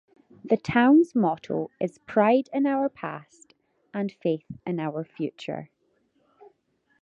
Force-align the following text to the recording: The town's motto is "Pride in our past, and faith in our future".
The 0.43 0.57
town's 0.57 1.13
motto 1.13 1.69
is 1.79 1.99
"Pride 1.99 2.49
in 2.51 2.65
our 2.65 2.89
past, 2.89 3.53
and 3.93 4.11
faith 4.11 4.47
in 4.65 4.79
our 4.79 5.03
future". 5.03 5.69